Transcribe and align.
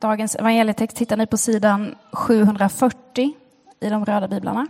Dagens 0.00 0.36
evangelietext 0.36 0.98
hittar 0.98 1.16
ni 1.16 1.26
på 1.26 1.36
sidan 1.36 1.94
740 2.12 3.34
i 3.80 3.88
de 3.88 4.04
röda 4.04 4.28
biblarna. 4.28 4.66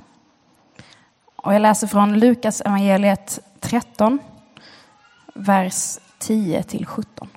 Och 1.36 1.54
jag 1.54 1.62
läser 1.62 1.86
från 1.86 2.18
Lukas 2.18 2.60
evangeliet 2.60 3.38
13, 3.60 4.18
vers 5.34 5.98
10 6.18 6.62
till 6.62 6.86
17. 6.86 7.28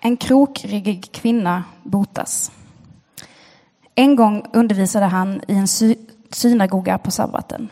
En 0.00 0.16
krokryggig 0.16 1.12
kvinna 1.12 1.64
botas. 1.82 2.52
En 3.94 4.16
gång 4.16 4.46
undervisade 4.52 5.06
han 5.06 5.40
i 5.48 5.54
en 5.54 5.68
sy 5.68 5.96
synagoga 6.30 6.98
på 6.98 7.10
sabbaten. 7.10 7.68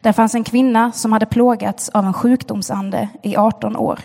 Där 0.00 0.12
fanns 0.12 0.34
en 0.34 0.44
kvinna 0.44 0.92
som 0.92 1.12
hade 1.12 1.26
plågats 1.26 1.88
av 1.88 2.04
en 2.04 2.14
sjukdomsande 2.14 3.08
i 3.22 3.36
18 3.36 3.76
år. 3.76 4.00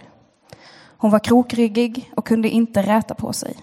Hon 1.04 1.12
var 1.12 1.20
krokryggig 1.20 2.12
och 2.16 2.26
kunde 2.26 2.50
inte 2.50 2.82
räta 2.82 3.16
på 3.16 3.34
sig. 3.34 3.56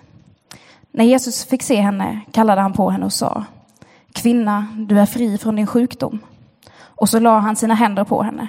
När 0.90 1.04
Jesus 1.04 1.44
fick 1.44 1.62
se 1.62 1.80
henne 1.80 2.20
kallade 2.32 2.60
han 2.60 2.72
på 2.72 2.90
henne 2.90 3.04
och 3.04 3.12
sa 3.12 3.44
Kvinna, 4.12 4.66
du 4.76 5.00
är 5.00 5.06
fri 5.06 5.38
från 5.38 5.56
din 5.56 5.66
sjukdom. 5.66 6.18
Och 6.72 7.08
så 7.08 7.18
la 7.18 7.38
han 7.38 7.56
sina 7.56 7.74
händer 7.74 8.04
på 8.04 8.22
henne. 8.22 8.48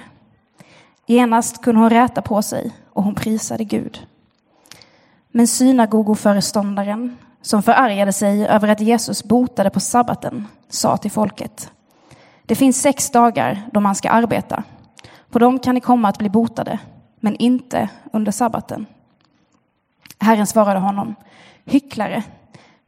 Genast 1.06 1.62
kunde 1.62 1.80
hon 1.80 1.90
räta 1.90 2.22
på 2.22 2.42
sig 2.42 2.72
och 2.92 3.02
hon 3.02 3.14
prisade 3.14 3.64
Gud. 3.64 4.06
Men 5.28 5.46
synagogoföreståndaren, 5.46 7.16
som 7.42 7.62
förargade 7.62 8.12
sig 8.12 8.46
över 8.46 8.68
att 8.68 8.80
Jesus 8.80 9.24
botade 9.24 9.70
på 9.70 9.80
sabbaten, 9.80 10.46
sa 10.68 10.96
till 10.96 11.10
folket 11.10 11.70
Det 12.46 12.54
finns 12.54 12.82
sex 12.82 13.10
dagar 13.10 13.68
då 13.72 13.80
man 13.80 13.94
ska 13.94 14.10
arbeta. 14.10 14.62
På 15.30 15.38
dem 15.38 15.58
kan 15.58 15.74
ni 15.74 15.80
komma 15.80 16.08
att 16.08 16.18
bli 16.18 16.28
botade, 16.28 16.78
men 17.22 17.36
inte 17.36 17.88
under 18.12 18.32
sabbaten. 18.32 18.86
Herren 20.18 20.46
svarade 20.46 20.80
honom 20.80 21.14
Hycklare, 21.64 22.22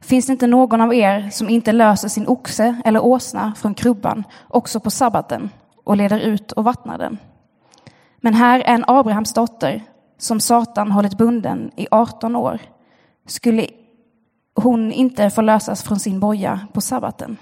finns 0.01 0.25
det 0.25 0.31
inte 0.31 0.47
någon 0.47 0.81
av 0.81 0.93
er 0.93 1.29
som 1.29 1.49
inte 1.49 1.71
löser 1.71 2.07
sin 2.07 2.27
oxe 2.27 2.81
eller 2.85 3.05
åsna 3.05 3.53
från 3.55 3.73
krubban 3.73 4.23
också 4.47 4.79
på 4.79 4.91
sabbaten 4.91 5.49
och 5.83 5.97
leder 5.97 6.19
ut 6.19 6.51
och 6.51 6.63
vattnar 6.63 6.97
den? 6.97 7.17
Men 8.17 8.33
här 8.33 8.59
är 8.59 8.73
en 8.73 8.85
Abrahams 8.87 9.33
dotter 9.33 9.83
som 10.17 10.39
Satan 10.39 10.91
hållit 10.91 11.17
bunden 11.17 11.71
i 11.75 11.87
18 11.91 12.35
år. 12.35 12.59
Skulle 13.27 13.67
hon 14.55 14.91
inte 14.91 15.29
få 15.29 15.41
lösas 15.41 15.83
från 15.83 15.99
sin 15.99 16.19
boja 16.19 16.67
på 16.73 16.81
sabbaten? 16.81 17.37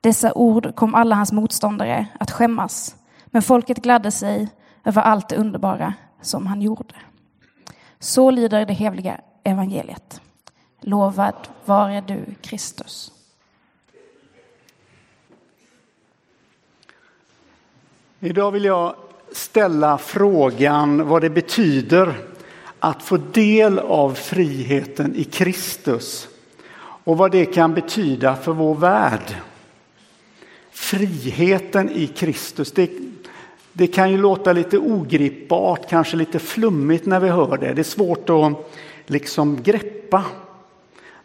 Dessa 0.00 0.32
ord 0.32 0.74
kom 0.74 0.94
alla 0.94 1.14
hans 1.16 1.32
motståndare 1.32 2.06
att 2.20 2.30
skämmas, 2.30 2.96
men 3.26 3.42
folket 3.42 3.78
gladde 3.78 4.10
sig 4.10 4.48
över 4.84 5.02
allt 5.02 5.28
det 5.28 5.36
underbara 5.36 5.94
som 6.20 6.46
han 6.46 6.62
gjorde. 6.62 6.94
Så 7.98 8.30
lyder 8.30 8.66
det 8.66 8.72
heliga 8.72 9.20
evangeliet. 9.44 10.20
Lovad 10.80 11.48
vare 11.64 12.00
du, 12.00 12.24
Kristus. 12.40 13.12
Idag 18.20 18.50
vill 18.50 18.64
jag 18.64 18.94
ställa 19.32 19.98
frågan 19.98 21.08
vad 21.08 21.22
det 21.22 21.30
betyder 21.30 22.14
att 22.78 23.02
få 23.02 23.16
del 23.16 23.78
av 23.78 24.14
friheten 24.14 25.16
i 25.16 25.24
Kristus 25.24 26.28
och 27.04 27.18
vad 27.18 27.30
det 27.30 27.46
kan 27.46 27.74
betyda 27.74 28.36
för 28.36 28.52
vår 28.52 28.74
värld. 28.74 29.36
Friheten 30.70 31.90
i 31.90 32.06
Kristus, 32.06 32.72
det, 32.72 32.90
det 33.76 33.86
kan 33.86 34.10
ju 34.10 34.18
låta 34.18 34.52
lite 34.52 34.78
ogripbart, 34.78 35.88
kanske 35.88 36.16
lite 36.16 36.38
flummigt 36.38 37.06
när 37.06 37.20
vi 37.20 37.28
hör 37.28 37.56
det. 37.56 37.72
Det 37.72 37.80
är 37.80 37.82
svårt 37.82 38.30
att 38.30 38.72
liksom 39.06 39.62
greppa. 39.62 40.24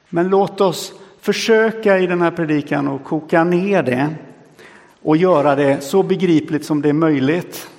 Men 0.09 0.28
låt 0.30 0.61
oss 0.61 0.94
försöka 1.22 2.00
i 2.00 2.08
den 2.08 2.22
här 2.22 2.31
predikan 2.31 2.88
att 2.88 3.03
koka 3.03 3.44
ner 3.44 3.83
det 3.83 4.09
och 5.02 5.17
göra 5.17 5.55
det 5.55 5.82
så 5.82 6.04
begripligt 6.04 6.65
som 6.65 6.82
det 6.82 6.89
är 6.89 6.93
möjligt. 6.93 7.70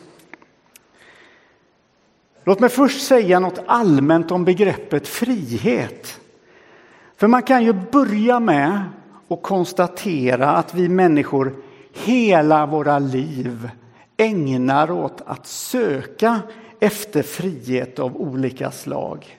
Låt 2.45 2.61
mig 2.61 2.71
först 2.71 3.07
säga 3.07 3.41
något 3.41 3.61
allmänt 3.67 4.31
om 4.31 4.45
begreppet 4.45 5.09
frihet. 5.09 6.21
För 7.17 7.27
man 7.27 7.43
kan 7.43 7.65
ju 7.65 7.73
börja 7.73 8.41
med 8.41 8.83
att 9.29 9.43
konstatera 9.43 10.51
att 10.51 10.75
vi 10.75 10.89
människor 10.89 11.55
hela 11.93 12.67
våra 12.67 12.99
liv 12.99 13.71
ägnar 14.21 14.91
åt 14.91 15.21
att 15.27 15.47
söka 15.47 16.41
efter 16.81 17.23
frihet 17.23 17.99
av 17.99 18.17
olika 18.17 18.71
slag. 18.71 19.39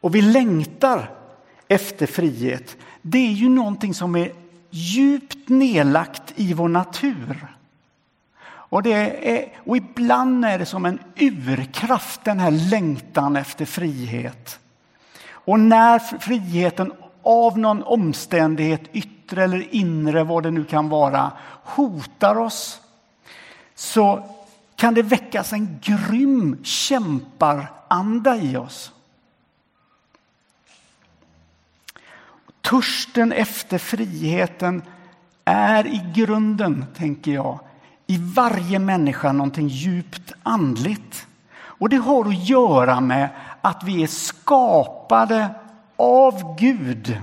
Och 0.00 0.14
vi 0.14 0.22
längtar 0.22 1.10
efter 1.68 2.06
frihet. 2.06 2.76
Det 3.02 3.18
är 3.18 3.32
ju 3.32 3.48
någonting 3.48 3.94
som 3.94 4.16
är 4.16 4.32
djupt 4.70 5.48
nedlagt 5.48 6.32
i 6.36 6.54
vår 6.54 6.68
natur. 6.68 7.46
Och, 8.68 8.82
det 8.82 8.92
är, 9.32 9.48
och 9.64 9.76
ibland 9.76 10.44
är 10.44 10.58
det 10.58 10.66
som 10.66 10.84
en 10.84 10.98
urkraft, 11.16 12.24
den 12.24 12.40
här 12.40 12.50
längtan 12.50 13.36
efter 13.36 13.64
frihet. 13.64 14.58
Och 15.30 15.60
när 15.60 15.98
friheten 15.98 16.92
av 17.26 17.58
någon 17.58 17.82
omständighet, 17.82 18.82
yttre 18.92 19.44
eller 19.44 19.74
inre, 19.74 20.24
vad 20.24 20.42
det 20.42 20.50
nu 20.50 20.64
kan 20.64 20.88
vara, 20.88 21.32
hotar 21.64 22.38
oss 22.38 22.80
så 23.74 24.28
kan 24.76 24.94
det 24.94 25.02
väckas 25.02 25.52
en 25.52 25.78
grym 25.82 26.64
kämparanda 26.64 28.36
i 28.36 28.56
oss. 28.56 28.92
Törsten 32.60 33.32
efter 33.32 33.78
friheten 33.78 34.82
är 35.44 35.86
i 35.86 36.12
grunden, 36.14 36.84
tänker 36.96 37.30
jag, 37.30 37.58
i 38.06 38.18
varje 38.18 38.78
människa 38.78 39.32
någonting 39.32 39.68
djupt 39.68 40.32
andligt. 40.42 41.26
Och 41.58 41.88
det 41.88 41.96
har 41.96 42.28
att 42.28 42.48
göra 42.48 43.00
med 43.00 43.28
att 43.60 43.84
vi 43.84 44.02
är 44.02 44.06
skapade 44.06 45.50
av 45.96 46.56
Gud 46.58 47.20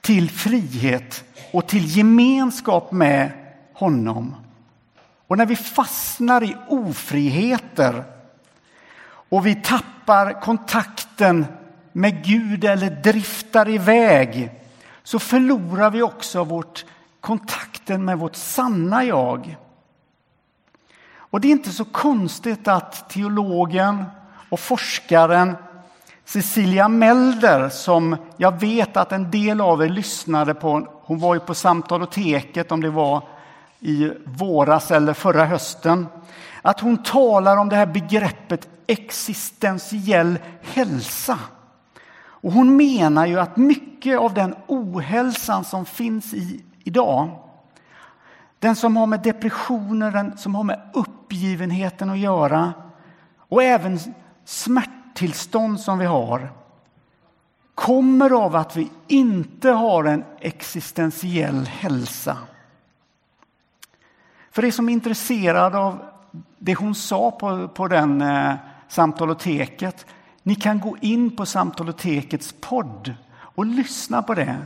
till 0.00 0.30
frihet 0.30 1.24
och 1.52 1.66
till 1.66 1.96
gemenskap 1.96 2.92
med 2.92 3.30
honom. 3.72 4.36
Och 5.26 5.38
när 5.38 5.46
vi 5.46 5.56
fastnar 5.56 6.44
i 6.44 6.56
ofriheter 6.68 8.04
och 9.02 9.46
vi 9.46 9.54
tappar 9.54 10.40
kontakten 10.40 11.46
med 11.92 12.24
Gud 12.24 12.64
eller 12.64 12.90
driftar 12.90 13.68
iväg 13.68 14.50
så 15.02 15.18
förlorar 15.18 15.90
vi 15.90 16.02
också 16.02 16.44
vårt 16.44 16.84
kontakten 17.20 18.04
med 18.04 18.18
vårt 18.18 18.36
sanna 18.36 19.04
jag. 19.04 19.56
Och 21.12 21.40
det 21.40 21.48
är 21.48 21.52
inte 21.52 21.70
så 21.70 21.84
konstigt 21.84 22.68
att 22.68 23.10
teologen 23.10 24.04
och 24.48 24.60
forskaren 24.60 25.56
Cecilia 26.32 26.88
Melder, 26.88 27.68
som 27.68 28.16
jag 28.36 28.60
vet 28.60 28.96
att 28.96 29.12
en 29.12 29.30
del 29.30 29.60
av 29.60 29.82
er 29.82 29.88
lyssnade 29.88 30.54
på, 30.54 30.86
hon 31.02 31.18
var 31.18 31.34
ju 31.34 31.40
på 31.40 31.54
Samtaloteket 31.54 32.72
om 32.72 32.80
det 32.80 32.90
var 32.90 33.22
i 33.80 34.10
våras 34.24 34.90
eller 34.90 35.12
förra 35.12 35.44
hösten, 35.44 36.06
att 36.62 36.80
hon 36.80 37.02
talar 37.02 37.56
om 37.56 37.68
det 37.68 37.76
här 37.76 37.86
begreppet 37.86 38.68
existentiell 38.86 40.38
hälsa. 40.62 41.38
Och 42.22 42.52
hon 42.52 42.76
menar 42.76 43.26
ju 43.26 43.40
att 43.40 43.56
mycket 43.56 44.18
av 44.18 44.34
den 44.34 44.54
ohälsan 44.66 45.64
som 45.64 45.86
finns 45.86 46.34
i 46.34 46.64
idag, 46.84 47.30
den 48.58 48.76
som 48.76 48.96
har 48.96 49.06
med 49.06 49.20
depressioner, 49.20 50.10
den 50.10 50.38
som 50.38 50.54
har 50.54 50.64
med 50.64 50.80
uppgivenheten 50.94 52.10
att 52.10 52.18
göra 52.18 52.72
och 53.38 53.62
även 53.62 53.98
smärta 54.44 54.99
tillstånd 55.14 55.80
som 55.80 55.98
vi 55.98 56.06
har 56.06 56.52
kommer 57.80 58.30
av 58.30 58.56
att 58.56 58.76
vi 58.76 58.90
inte 59.08 59.70
har 59.70 60.04
en 60.04 60.24
existentiell 60.40 61.66
hälsa. 61.66 62.36
För 64.50 64.64
er 64.64 64.70
som 64.70 64.88
är 64.88 64.92
intresserade 64.92 65.78
av 65.78 65.98
det 66.58 66.74
hon 66.74 66.94
sa 66.94 67.30
på, 67.30 67.68
på 67.68 67.88
den 67.88 68.22
eh, 68.22 68.54
samtaloteket, 68.88 70.06
ni 70.42 70.54
kan 70.54 70.80
gå 70.80 70.96
in 71.00 71.36
på 71.36 71.46
samtalotekets 71.46 72.54
podd 72.60 73.14
och 73.32 73.66
lyssna 73.66 74.22
på 74.22 74.34
det. 74.34 74.58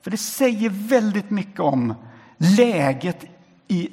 För 0.00 0.10
det 0.10 0.16
säger 0.16 0.70
väldigt 0.70 1.30
mycket 1.30 1.60
om 1.60 1.94
läget 2.36 3.24
i, 3.68 3.88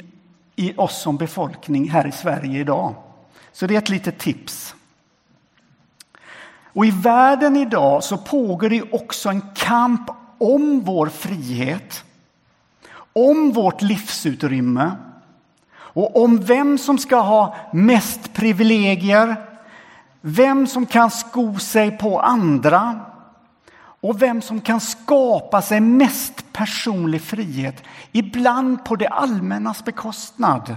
i 0.55 0.73
oss 0.77 1.01
som 1.01 1.17
befolkning 1.17 1.89
här 1.89 2.07
i 2.07 2.11
Sverige 2.11 2.59
idag. 2.59 2.95
Så 3.51 3.67
det 3.67 3.73
är 3.73 3.77
ett 3.77 3.89
litet 3.89 4.17
tips. 4.17 4.75
Och 6.79 6.85
i 6.85 6.91
världen 6.91 7.55
idag 7.55 8.03
så 8.03 8.17
pågår 8.17 8.69
det 8.69 8.93
också 8.93 9.29
en 9.29 9.41
kamp 9.55 10.09
om 10.37 10.81
vår 10.81 11.07
frihet, 11.07 12.03
om 13.13 13.51
vårt 13.51 13.81
livsutrymme, 13.81 14.91
och 15.77 16.23
om 16.23 16.37
vem 16.37 16.77
som 16.77 16.97
ska 16.97 17.15
ha 17.15 17.55
mest 17.73 18.33
privilegier, 18.33 19.35
vem 20.21 20.67
som 20.67 20.85
kan 20.85 21.11
sko 21.11 21.59
sig 21.59 21.97
på 21.97 22.19
andra 22.19 22.99
och 24.01 24.21
vem 24.21 24.41
som 24.41 24.61
kan 24.61 24.79
skapa 24.79 25.61
sig 25.61 25.79
mest 25.79 26.53
personlig 26.53 27.21
frihet, 27.21 27.83
ibland 28.11 28.85
på 28.85 28.95
det 28.95 29.07
allmännas 29.07 29.85
bekostnad. 29.85 30.75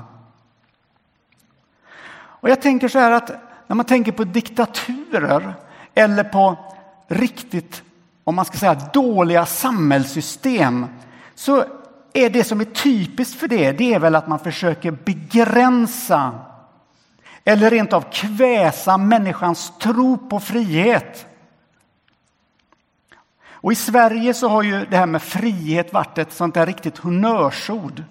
Och 2.15 2.51
jag 2.51 2.63
tänker 2.63 2.89
så 2.89 2.99
här 2.99 3.11
att 3.11 3.31
när 3.67 3.77
man 3.77 3.87
tänker 3.87 4.13
på 4.13 4.25
diktaturer 4.25 5.55
eller 5.95 6.25
på 6.25 6.57
riktigt, 7.09 7.83
om 8.25 8.35
man 8.35 8.45
ska 8.45 8.59
säga 8.59 8.75
dåliga 8.93 9.47
samhällssystem, 9.47 10.87
så 11.35 11.65
är 12.13 12.31
det 12.31 12.45
som 12.45 12.61
är 12.61 12.65
typiskt 12.65 13.41
för 13.41 13.49
det, 13.49 13.73
det 13.73 13.95
är 13.95 13.99
väl 13.99 14.15
att 14.15 14.29
man 14.29 14.39
försöker 14.39 14.91
begränsa 14.91 16.33
eller 17.45 17.71
rent 17.71 17.93
av 17.93 18.05
kväsa 18.13 18.97
människans 18.97 19.73
tro 19.79 20.29
på 20.29 20.41
frihet. 20.41 21.27
Och 23.63 23.73
i 23.73 23.75
Sverige 23.75 24.35
så 24.35 24.49
har 24.49 24.63
ju 24.63 24.87
det 24.91 24.97
här 24.97 25.07
med 25.07 25.23
frihet 25.23 25.93
varit 25.93 26.19
ett 26.19 26.33
sånt 26.33 26.55
där 26.55 26.67
riktigt 26.67 26.99
honnörsord. 26.99 28.03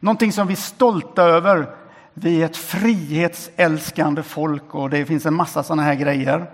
Någonting 0.00 0.32
som 0.32 0.46
vi 0.46 0.54
är 0.54 0.56
stolta 0.56 1.22
över. 1.22 1.66
Vi 2.14 2.42
är 2.42 2.46
ett 2.46 2.56
frihetsälskande 2.56 4.22
folk 4.22 4.74
och 4.74 4.90
det 4.90 5.06
finns 5.06 5.26
en 5.26 5.34
massa 5.34 5.62
sådana 5.62 5.82
här 5.82 5.94
grejer. 5.94 6.50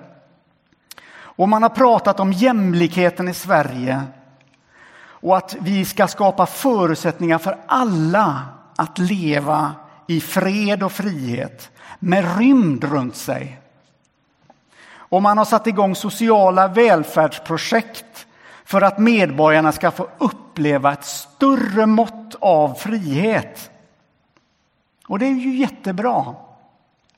Och 1.37 1.49
man 1.49 1.62
har 1.62 1.70
pratat 1.70 2.20
om 2.20 2.32
jämlikheten 2.32 3.29
i 3.29 3.34
Sverige 3.34 4.02
och 5.23 5.37
att 5.37 5.56
vi 5.61 5.84
ska 5.84 6.08
skapa 6.08 6.46
förutsättningar 6.46 7.38
för 7.38 7.58
alla 7.67 8.43
att 8.76 8.99
leva 8.99 9.73
i 10.06 10.20
fred 10.20 10.82
och 10.82 10.93
frihet 10.93 11.70
med 11.99 12.38
rymd 12.38 12.84
runt 12.84 13.17
sig. 13.17 13.61
Och 14.94 15.23
man 15.23 15.38
har 15.38 15.44
satt 15.44 15.67
igång 15.67 15.94
sociala 15.94 16.69
välfärdsprojekt 16.69 18.26
för 18.64 18.81
att 18.81 18.99
medborgarna 18.99 19.73
ska 19.73 19.90
få 19.90 20.08
uppleva 20.19 20.93
ett 20.93 21.05
större 21.05 21.87
mått 21.87 22.34
av 22.40 22.75
frihet. 22.75 23.70
Och 25.06 25.19
det 25.19 25.26
är 25.26 25.31
ju 25.31 25.56
jättebra. 25.56 26.34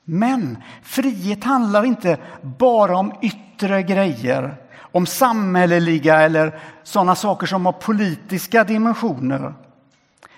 Men 0.04 0.58
frihet 0.82 1.44
handlar 1.44 1.84
inte 1.84 2.18
bara 2.42 2.96
om 2.96 3.12
yttre 3.22 3.82
grejer, 3.82 4.56
om 4.80 5.06
samhälleliga 5.06 6.20
eller 6.20 6.60
sådana 6.82 7.14
saker 7.14 7.46
som 7.46 7.66
har 7.66 7.72
politiska 7.72 8.64
dimensioner. 8.64 9.54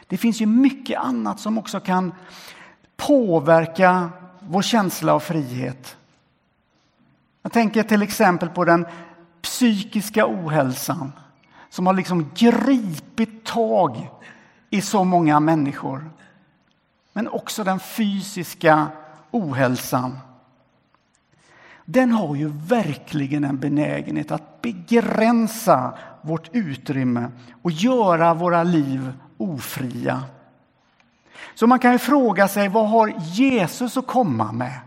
Det 0.06 0.16
finns 0.16 0.40
ju 0.40 0.46
mycket 0.46 1.00
annat 1.00 1.40
som 1.40 1.58
också 1.58 1.80
kan 1.80 2.12
påverka 2.96 4.10
vår 4.40 4.62
känsla 4.62 5.14
av 5.14 5.20
frihet. 5.20 5.96
Jag 7.42 7.52
tänker 7.52 7.82
till 7.82 8.02
exempel 8.02 8.48
på 8.48 8.64
den 8.64 8.86
psykiska 9.42 10.26
ohälsan 10.26 11.12
som 11.68 11.86
har 11.86 11.94
liksom 11.94 12.30
gripit 12.34 13.44
tag 13.44 14.10
i 14.70 14.80
så 14.80 15.04
många 15.04 15.40
människor. 15.40 16.10
Men 17.12 17.28
också 17.28 17.64
den 17.64 17.80
fysiska 17.80 18.86
ohälsan. 19.36 20.18
Den 21.84 22.12
har 22.12 22.34
ju 22.34 22.48
verkligen 22.48 23.44
en 23.44 23.58
benägenhet 23.58 24.30
att 24.30 24.62
begränsa 24.62 25.98
vårt 26.22 26.50
utrymme 26.52 27.28
och 27.62 27.70
göra 27.70 28.34
våra 28.34 28.62
liv 28.62 29.12
ofria. 29.36 30.22
Så 31.54 31.66
man 31.66 31.78
kan 31.78 31.92
ju 31.92 31.98
fråga 31.98 32.48
sig 32.48 32.68
vad 32.68 32.88
har 32.88 33.08
Jesus 33.18 33.96
att 33.96 34.06
komma 34.06 34.52
med? 34.52 34.80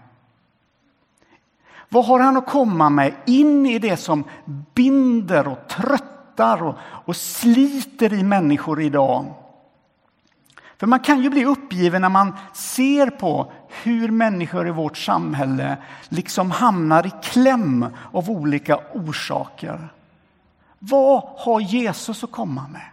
Vad 1.89 2.05
har 2.05 2.19
han 2.19 2.37
att 2.37 2.47
komma 2.47 2.89
med 2.89 3.13
in 3.25 3.65
i 3.65 3.79
det 3.79 3.97
som 3.97 4.23
binder 4.73 5.47
och 5.47 5.67
tröttar 5.67 6.63
och, 6.63 6.75
och 6.81 7.15
sliter 7.15 8.13
i 8.13 8.23
människor 8.23 8.81
idag? 8.81 9.25
För 10.79 10.87
man 10.87 10.99
kan 10.99 11.21
ju 11.21 11.29
bli 11.29 11.45
uppgiven 11.45 12.01
när 12.01 12.09
man 12.09 12.37
ser 12.53 13.09
på 13.09 13.51
hur 13.83 14.11
människor 14.11 14.67
i 14.67 14.71
vårt 14.71 14.97
samhälle 14.97 15.77
liksom 16.09 16.51
hamnar 16.51 17.07
i 17.07 17.11
kläm 17.23 17.85
av 18.11 18.29
olika 18.29 18.79
orsaker. 18.93 19.89
Vad 20.79 21.23
har 21.37 21.59
Jesus 21.59 22.23
att 22.23 22.31
komma 22.31 22.67
med? 22.67 22.85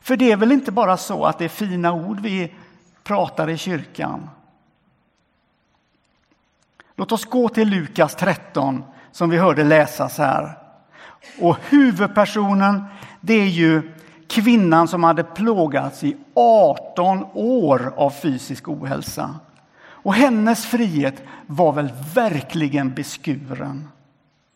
För 0.00 0.16
det 0.16 0.32
är 0.32 0.36
väl 0.36 0.52
inte 0.52 0.72
bara 0.72 0.96
så 0.96 1.24
att 1.24 1.38
det 1.38 1.44
är 1.44 1.48
fina 1.48 1.92
ord 1.92 2.20
vi 2.20 2.54
pratar 3.02 3.50
i 3.50 3.56
kyrkan. 3.56 4.30
Låt 6.96 7.12
oss 7.12 7.24
gå 7.24 7.48
till 7.48 7.68
Lukas 7.68 8.14
13 8.14 8.84
som 9.12 9.30
vi 9.30 9.36
hörde 9.36 9.64
läsas 9.64 10.18
här. 10.18 10.58
Och 11.40 11.56
huvudpersonen 11.68 12.84
det 13.20 13.34
är 13.34 13.46
ju 13.46 13.92
kvinnan 14.32 14.88
som 14.88 15.04
hade 15.04 15.24
plågats 15.24 16.04
i 16.04 16.16
18 16.34 17.24
år 17.34 17.92
av 17.96 18.10
fysisk 18.10 18.68
ohälsa. 18.68 19.34
Och 19.82 20.14
hennes 20.14 20.66
frihet 20.66 21.22
var 21.46 21.72
väl 21.72 21.92
verkligen 22.14 22.94
beskuren. 22.94 23.88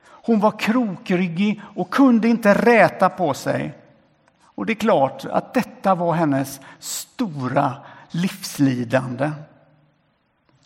Hon 0.03 0.41
var 0.41 0.51
krokryggig 0.51 1.61
och 1.75 1.91
kunde 1.91 2.29
inte 2.29 2.55
räta 2.55 3.09
på 3.09 3.35
sig. 3.35 3.75
Och 4.43 4.67
det 4.67 4.73
är 4.73 4.75
klart 4.75 5.25
att 5.25 5.55
detta 5.55 5.95
var 5.95 6.13
hennes 6.13 6.61
stora 6.79 7.73
livslidande. 8.11 9.31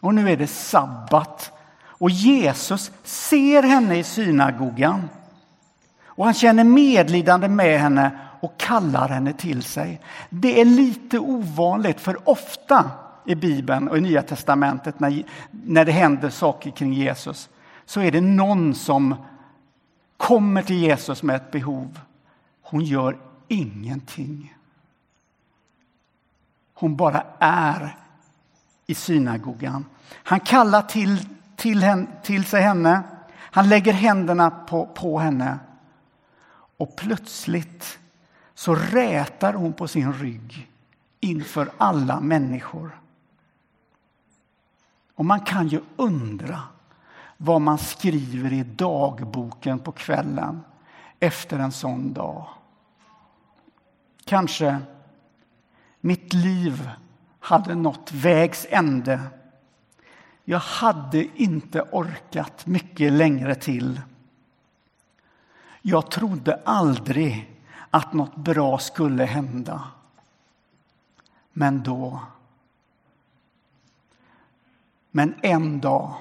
Och 0.01 0.15
nu 0.15 0.31
är 0.31 0.37
det 0.37 0.47
sabbat 0.47 1.53
och 1.83 2.11
Jesus 2.11 2.91
ser 3.05 3.63
henne 3.63 3.99
i 3.99 4.05
synagogan. 4.05 5.09
Och 6.05 6.25
han 6.25 6.35
känner 6.35 6.65
medlidande 6.65 7.49
med 7.49 7.81
henne 7.81 8.11
och 8.41 8.57
kallar 8.57 9.09
henne 9.09 9.33
till 9.33 9.63
sig. 9.63 10.01
Det 10.31 10.61
är 10.61 10.65
lite 10.65 11.19
ovanligt, 11.19 12.01
för 12.01 12.29
ofta 12.29 12.91
i 13.25 13.35
Bibeln 13.35 13.89
och 13.89 13.99
i 13.99 14.01
Nya 14.01 14.23
testamentet 14.23 15.01
när, 15.01 15.23
när 15.51 15.85
det 15.85 15.93
händer 15.93 16.31
saker 16.31 16.71
kring 16.71 16.93
Jesus 16.93 17.49
så 17.85 18.01
är 18.01 18.11
det 18.11 18.21
någon 18.21 18.75
som 18.75 19.15
kommer 20.17 20.63
till 20.63 20.77
Jesus 20.77 21.23
med 21.23 21.37
ett 21.37 21.51
behov. 21.51 22.01
Hon 22.63 22.85
gör 22.85 23.17
ingenting. 23.49 24.57
Hon 26.75 26.97
bara 26.97 27.25
är 27.39 27.97
i 28.87 28.95
synagogan. 28.95 29.85
Han 30.13 30.41
kallar 30.41 30.83
till, 30.83 31.29
till, 31.57 31.83
henne, 31.83 32.07
till 32.23 32.45
sig 32.45 32.63
henne. 32.63 33.03
Han 33.37 33.69
lägger 33.69 33.93
händerna 33.93 34.51
på, 34.51 34.87
på 34.87 35.19
henne. 35.19 35.59
Och 36.77 36.97
plötsligt 36.97 37.99
så 38.61 38.75
rätar 38.75 39.53
hon 39.55 39.73
på 39.73 39.89
sin 39.89 40.13
rygg 40.13 40.71
inför 41.21 41.71
alla 41.79 42.21
människor. 42.21 43.01
Och 45.15 45.25
man 45.25 45.41
kan 45.41 45.69
ju 45.69 45.81
undra 45.97 46.63
vad 47.37 47.61
man 47.61 47.79
skriver 47.79 48.53
i 48.53 48.63
dagboken 48.63 49.79
på 49.79 49.93
kvällen 49.93 50.61
efter 51.21 51.59
en 51.59 51.73
sån 51.73 52.13
dag. 52.13 52.49
Kanske 54.25 54.79
mitt 56.01 56.33
liv 56.33 56.91
hade 57.41 57.75
nått 57.75 58.13
vägs 58.13 58.67
ände. 58.71 59.21
Jag 60.45 60.59
hade 60.59 61.41
inte 61.43 61.83
orkat 61.83 62.67
mycket 62.67 63.13
längre 63.13 63.55
till. 63.55 64.01
Jag 65.83 66.11
trodde 66.11 66.61
aldrig 66.65 67.60
att 67.91 68.13
något 68.13 68.37
bra 68.37 68.79
skulle 68.79 69.25
hända. 69.25 69.83
Men 71.53 71.83
då... 71.83 72.21
Men 75.11 75.35
en 75.43 75.81
dag 75.81 76.15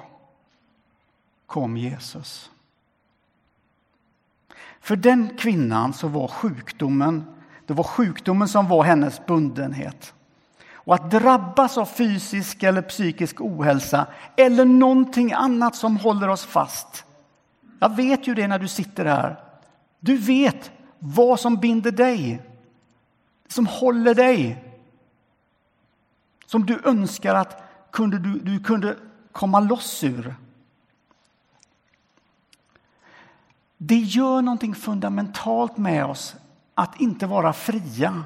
kom 1.46 1.78
Jesus. 1.78 2.52
För 4.80 4.96
den 4.96 5.38
kvinnan 5.38 5.94
så 5.94 6.08
var 6.08 6.28
sjukdomen, 6.28 7.26
det 7.66 7.74
var 7.74 7.84
sjukdomen 7.84 8.48
som 8.48 8.68
var 8.68 8.84
hennes 8.84 9.26
bundenhet. 9.26 10.14
Och 10.72 10.96
att 10.96 11.12
drabbas 11.12 11.78
av 11.78 11.86
fysisk 11.86 12.64
eller 12.64 12.82
psykisk 12.82 13.42
ohälsa 13.42 14.08
eller 14.38 14.66
någonting 14.66 15.34
annat 15.34 15.76
som 15.76 15.98
håller 15.98 16.28
oss 16.28 16.46
fast. 16.46 17.06
Jag 17.80 17.96
vet 17.96 18.28
ju 18.28 18.36
det 18.36 18.48
när 18.48 18.60
du 18.60 18.68
sitter 18.68 19.06
här. 19.06 19.44
Du 20.00 20.18
vet 20.18 20.72
vad 21.00 21.40
som 21.40 21.56
binder 21.56 21.92
dig, 21.92 22.42
som 23.48 23.68
håller 23.68 24.16
dig. 24.16 24.66
Som 26.46 26.66
du 26.66 26.82
önskar 26.86 27.36
att 27.36 27.64
kunde 27.92 28.20
du, 28.20 28.40
du 28.40 28.60
kunde 28.60 28.98
komma 29.32 29.60
loss 29.60 30.04
ur. 30.04 30.36
Det 33.78 33.98
gör 33.98 34.42
någonting 34.42 34.76
fundamentalt 34.76 35.78
med 35.78 36.06
oss 36.06 36.36
att 36.74 37.02
inte 37.02 37.28
vara 37.28 37.54
fria. 37.54 38.24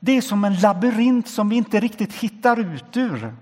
Det 0.00 0.12
är 0.12 0.20
som 0.20 0.44
en 0.44 0.60
labyrint 0.60 1.28
som 1.28 1.48
vi 1.48 1.56
inte 1.56 1.80
riktigt 1.80 2.14
hittar 2.14 2.56
ut 2.58 2.96
ur. 2.96 3.36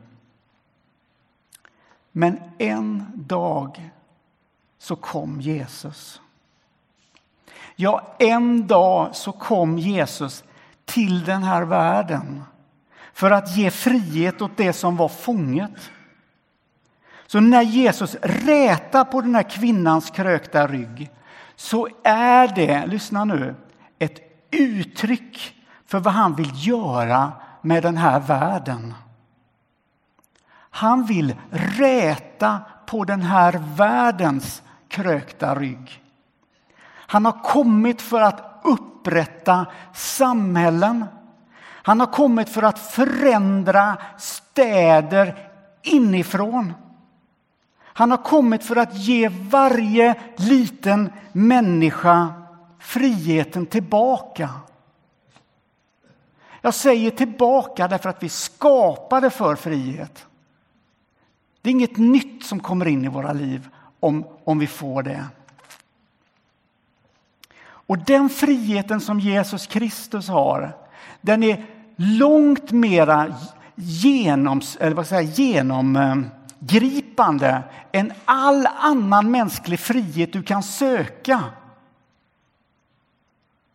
Men 2.12 2.40
en 2.59 3.04
dag 3.14 3.90
så 4.78 4.97
kom 4.97 5.40
Jesus. 5.40 6.21
Ja, 7.76 8.16
en 8.18 8.66
dag 8.66 9.14
så 9.14 9.32
kom 9.32 9.78
Jesus 9.78 10.44
till 10.84 11.24
den 11.24 11.42
här 11.42 11.62
världen 11.62 12.44
för 13.12 13.30
att 13.30 13.56
ge 13.56 13.70
frihet 13.70 14.42
åt 14.42 14.56
det 14.56 14.72
som 14.72 14.96
var 14.96 15.08
fånget. 15.08 15.90
Så 17.26 17.40
när 17.40 17.62
Jesus 17.62 18.16
rätar 18.22 19.04
på 19.04 19.20
den 19.20 19.34
här 19.34 19.50
kvinnans 19.50 20.10
krökta 20.10 20.66
rygg 20.66 21.10
så 21.56 21.88
är 22.04 22.48
det, 22.54 22.86
lyssna 22.86 23.24
nu, 23.24 23.54
ett 23.98 24.18
uttryck 24.50 25.54
för 25.86 26.00
vad 26.00 26.14
han 26.14 26.34
vill 26.34 26.50
göra 26.54 27.32
med 27.62 27.82
den 27.82 27.96
här 27.96 28.20
världen. 28.20 28.94
Han 30.70 31.04
vill 31.04 31.34
räta 31.50 32.60
på 32.86 33.04
den 33.04 33.22
här 33.22 33.62
världens 33.76 34.62
krökta 34.88 35.54
rygg. 35.54 36.03
Han 37.06 37.25
har 37.25 37.42
kommit 37.42 38.02
för 38.02 38.20
att 38.20 38.61
upprätta 38.64 39.66
samhällen. 39.94 41.04
Han 41.62 42.00
har 42.00 42.06
kommit 42.06 42.49
för 42.49 42.62
att 42.62 42.78
förändra 42.78 43.96
städer 44.18 45.49
inifrån. 45.82 46.73
Han 47.84 48.11
har 48.11 48.18
kommit 48.18 48.64
för 48.64 48.76
att 48.76 48.96
ge 48.96 49.28
varje 49.28 50.14
liten 50.37 51.12
människa 51.32 52.32
friheten 52.78 53.66
tillbaka. 53.66 54.50
Jag 56.61 56.75
säger 56.75 57.11
tillbaka 57.11 57.88
därför 57.88 58.08
att 58.08 58.23
vi 58.23 58.28
skapade 58.28 59.30
för 59.30 59.56
frihet. 59.56 60.26
Det 61.62 61.70
är 61.70 61.73
inget 61.73 61.96
nytt 61.96 62.46
som 62.46 62.61
kommer 62.61 62.88
in 62.88 63.04
i 63.04 63.08
våra 63.08 63.32
liv 63.32 63.68
om, 64.00 64.26
om 64.44 64.58
vi 64.58 64.66
får 64.66 65.02
det. 65.02 65.25
Och 67.86 67.98
den 67.98 68.28
friheten 68.28 69.00
som 69.00 69.20
Jesus 69.20 69.66
Kristus 69.66 70.28
har, 70.28 70.76
den 71.20 71.42
är 71.42 71.66
långt 71.96 72.70
mera 72.70 73.34
genoms, 73.74 74.76
eller 74.80 74.96
vad 74.96 75.06
säger, 75.06 75.22
genomgripande 75.22 77.62
än 77.92 78.12
all 78.24 78.66
annan 78.66 79.30
mänsklig 79.30 79.80
frihet 79.80 80.32
du 80.32 80.42
kan 80.42 80.62
söka. 80.62 81.44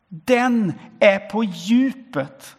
Den 0.07 0.73
är 0.99 1.19
på 1.19 1.43
djupet. 1.43 2.55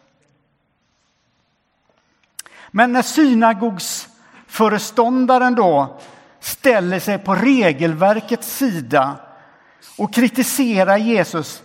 Men 2.71 2.93
när 2.93 3.03
synagogsföreståndaren 3.03 5.55
då 5.55 5.99
ställer 6.41 7.01
sig 7.01 7.19
på 7.19 7.35
regelverkets 7.35 8.57
sida 8.57 9.17
och 10.01 10.13
kritisera 10.13 10.99
Jesus 10.99 11.63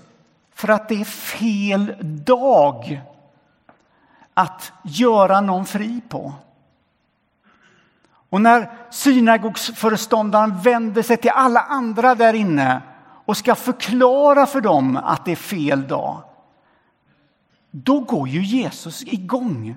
för 0.54 0.68
att 0.68 0.90
det 0.90 1.02
är 1.02 1.06
fel 1.06 1.96
dag 2.26 3.02
att 4.34 4.72
göra 4.84 5.42
någon 5.42 5.66
fri 5.66 6.02
på. 6.10 6.34
Och 8.30 8.42
när 8.42 8.72
synagogsföreståndaren 8.90 10.58
vänder 10.62 11.02
sig 11.02 11.18
till 11.18 11.32
alla 11.32 11.60
andra 11.60 12.16
där 12.16 12.34
inne 12.34 12.82
och 13.26 13.38
ska 13.38 13.56
förklara 13.56 14.46
för 14.46 14.62
dem 14.62 14.98
att 14.98 15.26
det 15.26 15.32
är 15.32 15.36
fel 15.36 15.88
dag, 15.88 16.22
då 17.72 18.00
går 18.00 18.28
ju 18.28 18.44
Jesus 18.44 19.04
igång. 19.04 19.76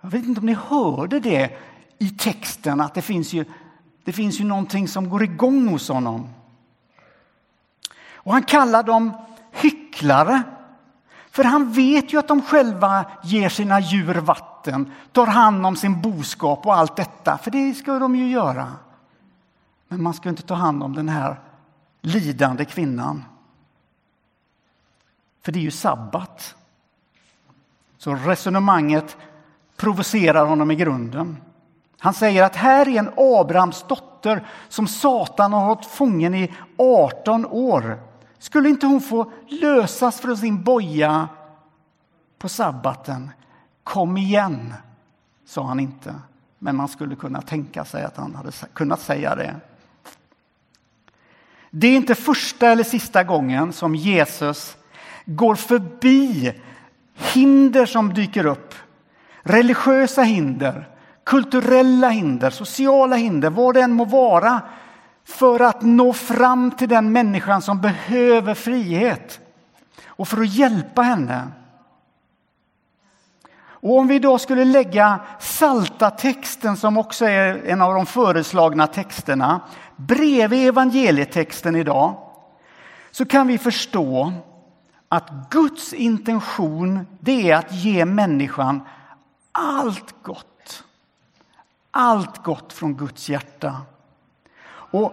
Jag 0.00 0.10
vet 0.10 0.24
inte 0.24 0.40
om 0.40 0.46
ni 0.46 0.56
hörde 0.68 1.20
det 1.20 1.50
i 1.98 2.08
texten, 2.08 2.80
att 2.80 2.94
det 2.94 3.02
finns 3.02 3.32
ju, 3.32 3.44
det 4.04 4.12
finns 4.12 4.40
ju 4.40 4.44
någonting 4.44 4.88
som 4.88 5.08
går 5.08 5.22
igång 5.22 5.68
hos 5.68 5.88
honom. 5.88 6.28
Och 8.24 8.32
han 8.32 8.42
kallar 8.42 8.82
dem 8.82 9.12
hycklare. 9.52 10.42
För 11.30 11.44
han 11.44 11.72
vet 11.72 12.12
ju 12.12 12.18
att 12.18 12.28
de 12.28 12.42
själva 12.42 13.04
ger 13.22 13.48
sina 13.48 13.80
djur 13.80 14.14
vatten, 14.14 14.92
tar 15.12 15.26
hand 15.26 15.66
om 15.66 15.76
sin 15.76 16.02
boskap 16.02 16.66
och 16.66 16.74
allt 16.74 16.96
detta, 16.96 17.38
för 17.38 17.50
det 17.50 17.74
ska 17.74 17.98
de 17.98 18.16
ju 18.16 18.28
göra. 18.28 18.72
Men 19.88 20.02
man 20.02 20.14
ska 20.14 20.28
inte 20.28 20.42
ta 20.42 20.54
hand 20.54 20.82
om 20.82 20.94
den 20.94 21.08
här 21.08 21.40
lidande 22.00 22.64
kvinnan. 22.64 23.24
För 25.42 25.52
det 25.52 25.58
är 25.58 25.62
ju 25.62 25.70
sabbat. 25.70 26.54
Så 27.98 28.14
resonemanget 28.14 29.16
provocerar 29.76 30.46
honom 30.46 30.70
i 30.70 30.74
grunden. 30.74 31.36
Han 31.98 32.14
säger 32.14 32.42
att 32.42 32.56
här 32.56 32.88
är 32.88 32.98
en 32.98 33.12
Abrahams 33.16 33.84
dotter 33.88 34.46
som 34.68 34.86
Satan 34.86 35.52
har 35.52 35.60
hållit 35.60 35.86
fången 35.86 36.34
i 36.34 36.52
18 36.78 37.46
år. 37.46 37.98
Skulle 38.44 38.68
inte 38.68 38.86
hon 38.86 39.00
få 39.00 39.32
lösas 39.48 40.20
från 40.20 40.36
sin 40.36 40.62
boja 40.62 41.28
på 42.38 42.48
sabbaten? 42.48 43.30
Kom 43.84 44.16
igen, 44.16 44.74
sa 45.46 45.66
han 45.66 45.80
inte. 45.80 46.14
Men 46.58 46.76
man 46.76 46.88
skulle 46.88 47.16
kunna 47.16 47.40
tänka 47.40 47.84
sig 47.84 48.04
att 48.04 48.16
han 48.16 48.34
hade 48.34 48.52
kunnat 48.72 49.00
säga 49.00 49.36
det. 49.36 49.54
Det 51.70 51.86
är 51.86 51.96
inte 51.96 52.14
första 52.14 52.68
eller 52.68 52.84
sista 52.84 53.24
gången 53.24 53.72
som 53.72 53.94
Jesus 53.94 54.76
går 55.24 55.54
förbi 55.54 56.52
hinder 57.14 57.86
som 57.86 58.14
dyker 58.14 58.46
upp. 58.46 58.74
Religiösa 59.42 60.22
hinder, 60.22 60.88
kulturella 61.24 62.08
hinder, 62.08 62.50
sociala 62.50 63.16
hinder, 63.16 63.50
vad 63.50 63.74
det 63.74 63.80
än 63.80 63.92
må 63.92 64.04
vara 64.04 64.62
för 65.24 65.60
att 65.60 65.82
nå 65.82 66.12
fram 66.12 66.70
till 66.70 66.88
den 66.88 67.12
människan 67.12 67.62
som 67.62 67.80
behöver 67.80 68.54
frihet 68.54 69.40
och 70.06 70.28
för 70.28 70.40
att 70.40 70.54
hjälpa 70.54 71.02
henne. 71.02 71.48
Och 73.84 73.98
om 73.98 74.08
vi 74.08 74.18
då 74.18 74.38
skulle 74.38 74.64
lägga 74.64 75.20
salta 75.40 76.10
texten 76.10 76.76
som 76.76 76.96
också 76.96 77.24
är 77.24 77.66
en 77.66 77.82
av 77.82 77.94
de 77.94 78.06
föreslagna 78.06 78.86
texterna 78.86 79.60
bredvid 79.96 80.68
evangelietexten 80.68 81.76
idag 81.76 82.14
så 83.10 83.26
kan 83.26 83.46
vi 83.46 83.58
förstå 83.58 84.32
att 85.08 85.30
Guds 85.50 85.92
intention 85.92 87.06
det 87.20 87.50
är 87.50 87.56
att 87.56 87.72
ge 87.72 88.04
människan 88.04 88.80
allt 89.52 90.22
gott. 90.22 90.84
Allt 91.90 92.42
gott 92.42 92.72
från 92.72 92.94
Guds 92.94 93.28
hjärta. 93.28 93.80
Och, 94.94 95.12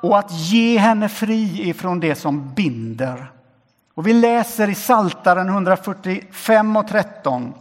och 0.00 0.18
att 0.18 0.32
ge 0.32 0.78
henne 0.78 1.08
fri 1.08 1.68
ifrån 1.68 2.00
det 2.00 2.14
som 2.14 2.54
binder. 2.54 3.32
Och 3.94 4.06
vi 4.06 4.12
läser 4.12 4.68
i 4.68 4.74
Saltaren 4.74 5.48
145 5.48 6.76
och 6.76 6.88
13. 6.88 7.54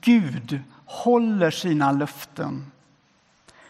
Gud 0.00 0.60
håller 0.84 1.50
sina 1.50 1.92
löften. 1.92 2.72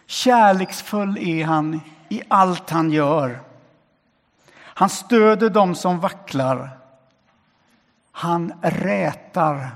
Kärleksfull 0.06 1.18
är 1.18 1.44
han 1.44 1.80
i 2.08 2.22
allt 2.28 2.70
han 2.70 2.90
gör. 2.90 3.40
Han 4.54 4.88
stöder 4.88 5.50
dem 5.50 5.74
som 5.74 6.00
vacklar. 6.00 6.70
Han 8.12 8.52
rätar 8.62 9.70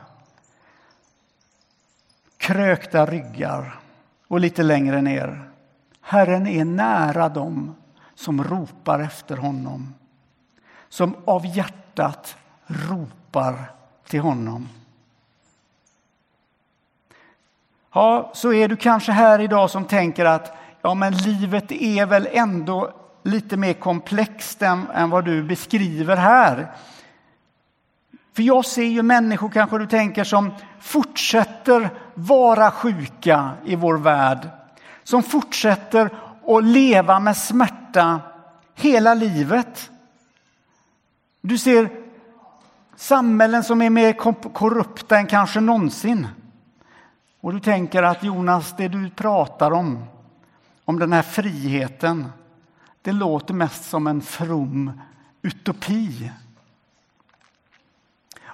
krökta 2.36 3.06
ryggar 3.06 3.78
och 4.28 4.40
lite 4.40 4.62
längre 4.62 5.02
ner. 5.02 5.50
Herren 6.08 6.46
är 6.46 6.64
nära 6.64 7.28
dem 7.28 7.74
som 8.14 8.44
ropar 8.44 9.00
efter 9.00 9.36
honom, 9.36 9.94
som 10.88 11.16
av 11.24 11.46
hjärtat 11.46 12.36
ropar 12.66 13.70
till 14.08 14.20
honom. 14.20 14.68
Ja, 17.94 18.30
så 18.34 18.52
är 18.52 18.68
du 18.68 18.76
kanske 18.76 19.12
här 19.12 19.40
idag 19.40 19.70
som 19.70 19.84
tänker 19.84 20.24
att 20.24 20.56
ja, 20.82 20.94
men 20.94 21.12
livet 21.16 21.72
är 21.72 22.06
väl 22.06 22.28
ändå 22.32 22.92
lite 23.22 23.56
mer 23.56 23.72
komplext 23.72 24.62
än, 24.62 24.86
än 24.94 25.10
vad 25.10 25.24
du 25.24 25.42
beskriver 25.42 26.16
här. 26.16 26.72
För 28.32 28.42
jag 28.42 28.64
ser 28.64 28.86
ju 28.86 29.02
människor, 29.02 29.48
kanske 29.48 29.78
du 29.78 29.86
tänker, 29.86 30.24
som 30.24 30.54
fortsätter 30.80 31.90
vara 32.14 32.70
sjuka 32.70 33.50
i 33.64 33.76
vår 33.76 33.98
värld. 33.98 34.48
Som 35.06 35.22
fortsätter 35.22 36.10
att 36.46 36.64
leva 36.64 37.20
med 37.20 37.36
smärta 37.36 38.20
hela 38.74 39.14
livet. 39.14 39.90
Du 41.40 41.58
ser 41.58 41.90
samhällen 42.96 43.64
som 43.64 43.82
är 43.82 43.90
mer 43.90 44.12
korrupta 44.52 45.18
än 45.18 45.26
kanske 45.26 45.60
någonsin. 45.60 46.26
Och 47.40 47.52
du 47.52 47.60
tänker 47.60 48.02
att 48.02 48.22
Jonas, 48.22 48.74
det 48.76 48.88
du 48.88 49.10
pratar 49.10 49.70
om, 49.70 50.04
om 50.84 50.98
den 50.98 51.12
här 51.12 51.22
friheten, 51.22 52.32
det 53.02 53.12
låter 53.12 53.54
mest 53.54 53.84
som 53.84 54.06
en 54.06 54.22
from 54.22 55.00
utopi. 55.42 56.32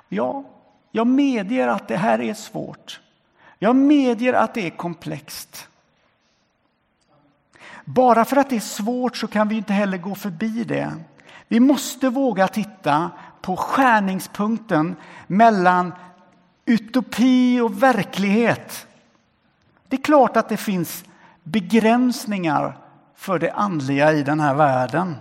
Ja, 0.09 0.45
jag 0.91 1.07
medger 1.07 1.69
att 1.69 1.89
det 1.89 1.97
här 1.97 2.21
är 2.21 2.35
svårt. 2.35 3.01
Jag 3.59 3.77
medger 3.77 4.33
att 4.33 4.55
det 4.55 4.67
är 4.67 4.71
komplext. 4.71 5.69
Bara 7.85 8.25
för 8.25 8.37
att 8.37 8.51
det 8.51 8.57
är 8.57 8.61
svårt 8.61 9.17
så 9.17 9.27
kan 9.27 9.49
vi 9.49 9.57
inte 9.57 9.73
heller 9.73 9.99
gå 9.99 10.15
förbi 10.15 10.65
det. 10.65 10.93
Vi 11.49 11.61
måste 11.61 12.09
våga 12.09 12.49
titta 12.49 13.11
på 13.41 13.57
skärningspunkten 13.57 14.97
mellan 15.27 15.93
utopi 16.65 17.61
och 17.61 17.83
verklighet. 17.83 18.87
Det 19.89 19.97
är 19.97 20.03
klart 20.03 20.37
att 20.37 20.49
det 20.49 20.57
finns 20.57 21.05
begränsningar 21.43 22.79
för 23.15 23.39
det 23.39 23.53
andliga 23.53 24.13
i 24.13 24.23
den 24.23 24.41
här 24.41 24.55
världen. 24.55 25.17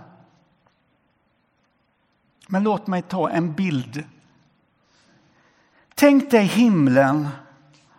Men 2.48 2.62
låt 2.62 2.86
mig 2.86 3.02
ta 3.02 3.30
en 3.30 3.52
bild. 3.52 4.04
Tänk 5.94 6.30
dig 6.30 6.44
himlen 6.44 7.28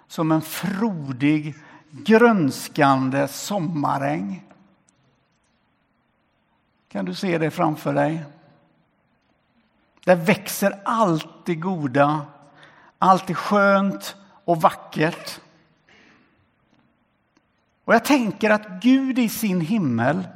som 0.08 0.32
en 0.32 0.42
frodig, 0.42 1.56
grönskande 1.92 3.28
sommaräng. 3.28 4.44
Kan 6.94 7.06
du 7.06 7.16
se 7.16 7.38
det 7.38 7.52
framför 7.52 7.94
dig? 7.94 8.24
Där 10.06 10.16
växer 10.16 10.80
allt 10.86 11.46
det 11.46 11.56
goda, 11.56 12.26
allt 13.00 13.28
det 13.28 13.36
skönt 13.36 14.16
och 14.46 14.62
vackert. 14.62 15.40
Och 17.86 17.94
jag 17.94 18.06
tänker 18.06 18.50
att 18.50 18.68
Gud 18.82 19.20
i 19.20 19.30
sin 19.30 19.62
himmel 19.62 20.28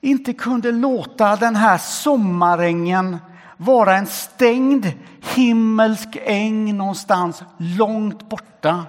inte 0.00 0.32
kunde 0.32 0.72
låta 0.72 1.36
den 1.36 1.56
här 1.56 1.78
sommarängen 1.78 3.18
vara 3.56 3.96
en 3.96 4.06
stängd 4.06 4.92
himmelsk 5.34 6.16
äng 6.22 6.76
någonstans 6.76 7.42
långt 7.56 8.28
borta. 8.28 8.84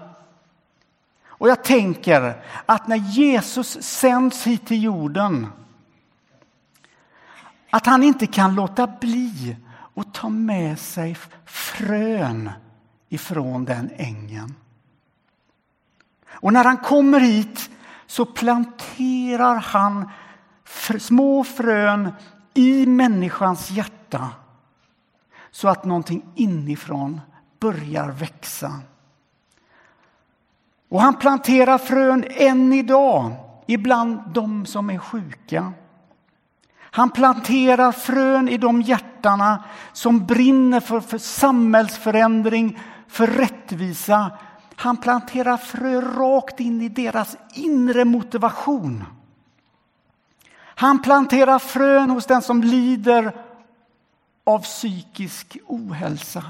Och 1.28 1.50
jag 1.50 1.64
tänker 1.64 2.44
att 2.66 2.88
när 2.88 2.98
Jesus 2.98 3.84
sänds 3.84 4.48
hit 4.48 4.68
till 4.68 4.84
jorden 4.84 5.48
att 7.76 7.86
han 7.86 8.04
inte 8.04 8.28
kan 8.28 8.56
låta 8.56 8.88
bli 8.88 9.58
att 9.96 10.14
ta 10.14 10.30
med 10.30 10.80
sig 10.80 11.18
frön 11.46 12.50
ifrån 13.10 13.66
den 13.66 13.92
ängen. 13.96 14.56
Och 16.28 16.54
när 16.54 16.64
han 16.64 16.78
kommer 16.78 17.20
hit 17.20 17.70
så 18.06 18.26
planterar 18.26 19.56
han 19.56 20.10
små 21.00 21.44
frön 21.44 22.12
i 22.54 22.86
människans 22.86 23.72
hjärta 23.72 24.30
så 25.52 25.68
att 25.68 25.86
någonting 25.86 26.26
inifrån 26.36 27.22
börjar 27.60 28.12
växa. 28.12 28.80
Och 30.90 31.02
han 31.02 31.16
planterar 31.16 31.78
frön 31.78 32.26
än 32.30 32.74
idag, 32.74 33.32
ibland 33.68 34.20
de 34.34 34.66
som 34.66 34.90
är 34.90 34.98
sjuka. 34.98 35.74
Han 36.96 37.10
planterar 37.10 37.92
frön 37.92 38.50
i 38.50 38.58
de 38.58 38.82
hjärtana 38.82 39.64
som 39.94 40.26
brinner 40.26 40.80
för, 40.80 41.00
för 41.00 41.18
samhällsförändring, 41.18 42.80
för 43.08 43.28
rättvisa. 43.28 44.32
Han 44.76 44.98
planterar 44.98 45.58
frö 45.58 46.02
rakt 46.02 46.60
in 46.60 46.82
i 46.82 46.90
deras 46.90 47.38
inre 47.54 48.06
motivation. 48.06 49.04
Han 50.58 51.02
planterar 51.02 51.60
frön 51.60 52.10
hos 52.10 52.26
den 52.26 52.42
som 52.42 52.64
lider 52.64 53.36
av 54.44 54.60
psykisk 54.60 55.58
ohälsa. 55.68 56.44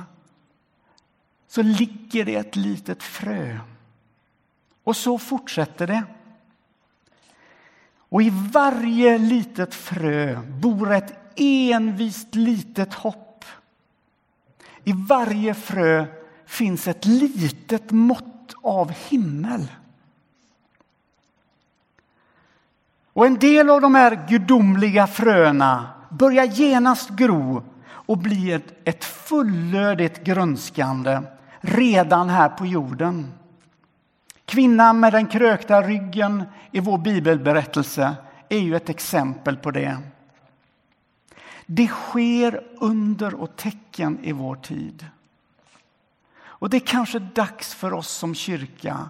Så 1.48 1.62
ligger 1.62 2.26
det 2.26 2.36
ett 2.36 2.56
litet 2.56 3.04
frö. 3.04 3.58
Och 4.84 4.96
så 4.96 5.18
fortsätter 5.18 5.88
det. 5.88 6.04
Och 8.16 8.22
i 8.22 8.30
varje 8.52 9.18
litet 9.18 9.74
frö 9.74 10.40
bor 10.42 10.94
ett 10.94 11.14
envist 11.36 12.36
litet 12.36 12.94
hopp. 12.94 13.46
I 14.84 14.94
varje 14.94 15.54
frö 15.54 16.06
finns 16.46 16.88
ett 16.88 17.06
litet 17.06 17.92
mått 17.92 18.54
av 18.64 18.92
himmel. 18.92 19.68
Och 23.14 23.26
en 23.26 23.40
del 23.40 23.70
av 23.70 23.82
de 23.82 23.96
här 23.96 24.28
gudomliga 24.30 25.08
fröna 25.08 25.88
börjar 26.10 26.46
genast 26.46 27.10
gro 27.10 27.64
och 27.88 28.18
bli 28.18 28.52
ett, 28.52 28.74
ett 28.84 29.04
fullödigt 29.06 30.24
grönskande 30.24 31.22
redan 31.62 32.30
här 32.30 32.50
på 32.50 32.66
jorden. 32.66 33.32
Kvinnan 34.46 35.00
med 35.00 35.14
den 35.14 35.28
krökta 35.28 35.82
ryggen 35.82 36.44
i 36.72 36.80
vår 36.80 36.98
bibelberättelse 36.98 38.16
är 38.50 38.60
ju 38.60 38.76
ett 38.76 38.90
exempel 38.90 39.58
på 39.58 39.72
det. 39.72 39.98
Det 41.66 41.88
sker 41.88 42.64
under 42.80 43.34
och 43.34 43.56
tecken 43.56 44.20
i 44.24 44.32
vår 44.32 44.56
tid. 44.56 45.06
Och 46.44 46.70
det 46.70 46.78
är 46.78 46.88
kanske 46.88 47.20
dags 47.20 47.74
för 47.74 47.94
oss 47.94 48.10
som 48.10 48.36
kyrka 48.36 49.10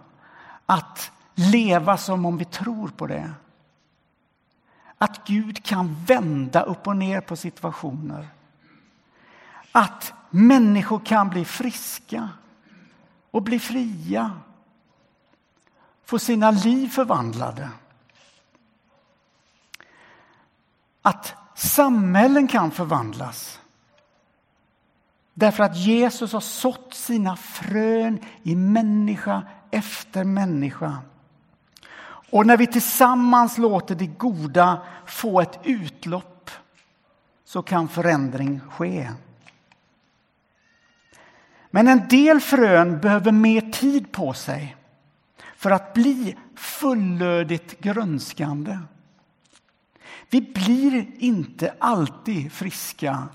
att 0.65 1.12
leva 1.36 1.98
som 1.98 2.26
om 2.26 2.38
vi 2.38 2.45
tror 2.45 2.88
på 2.88 3.08
det. 3.08 3.32
Att 4.98 5.28
Gud 5.28 5.63
kan 5.63 5.95
vända 6.06 6.62
upp 6.62 6.88
och 6.88 6.98
ner 6.98 7.21
på 7.21 7.36
situationer. 7.36 8.28
Att 9.71 10.13
människor 10.30 11.00
kan 11.00 11.30
bli 11.30 11.45
friska 11.45 12.30
och 13.32 13.41
bli 13.41 13.60
fria 13.60 14.32
få 16.05 16.19
sina 16.19 16.51
liv 16.51 16.87
förvandlade. 16.87 17.69
Att 21.01 21.33
samhällen 21.55 22.47
kan 22.47 22.71
förvandlas. 22.71 23.59
Därför 25.33 25.63
att 25.63 25.77
Jesus 25.77 26.33
har 26.33 26.39
sått 26.39 26.93
sina 26.93 27.35
frön 27.35 28.19
i 28.43 28.55
människa 28.55 29.43
efter 29.71 30.23
människa. 30.23 30.97
Och 32.31 32.45
när 32.45 32.57
vi 32.57 32.67
tillsammans 32.67 33.57
låter 33.57 33.95
det 33.95 34.07
goda 34.07 34.81
få 35.05 35.41
ett 35.41 35.59
utlopp 35.63 36.51
så 37.45 37.61
kan 37.61 37.87
förändring 37.87 38.59
ske. 38.59 39.11
Men 41.71 41.87
en 41.87 42.07
del 42.07 42.39
frön 42.39 42.99
behöver 42.99 43.31
mer 43.31 43.61
tid 43.61 44.11
på 44.11 44.33
sig 44.33 44.75
för 45.65 45.71
att 45.71 45.93
bli 45.93 46.36
fullödigt 46.56 47.80
grönskande. 47.80 48.80
Vi 50.30 50.41
blir 50.41 51.08
inte 51.17 51.73
alltid 51.80 52.51
friska 52.51 53.28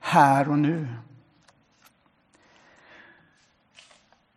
här 0.00 0.48
och 0.48 0.58
nu. 0.58 0.88